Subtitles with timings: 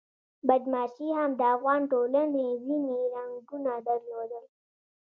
[0.47, 4.45] بدماشي هم د افغان ټولنې ځینې رنګونه درلودل.